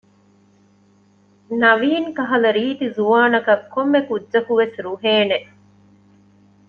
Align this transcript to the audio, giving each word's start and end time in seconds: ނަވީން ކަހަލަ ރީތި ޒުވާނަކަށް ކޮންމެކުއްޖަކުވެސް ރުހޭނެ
ނަވީން 1.61 2.09
ކަހަލަ 2.17 2.49
ރީތި 2.57 2.87
ޒުވާނަކަށް 2.95 3.65
ކޮންމެކުއްޖަކުވެސް 3.73 4.75
ރުހޭނެ 4.85 5.37